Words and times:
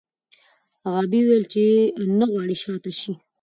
غابي 0.91 1.19
وویل 1.23 1.43
چې 1.53 1.61
نه 2.19 2.25
غواړي 2.31 2.55
شا 2.63 2.73
ته 2.83 2.91
شي. 2.99 3.11